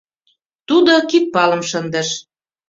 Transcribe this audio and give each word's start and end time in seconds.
Тудо 0.67 0.93
кидпалым 1.09 1.61
шындыш. 1.69 2.09